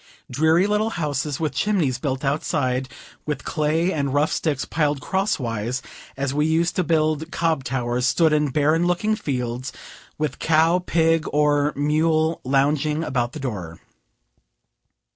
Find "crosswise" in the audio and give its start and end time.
4.99-5.83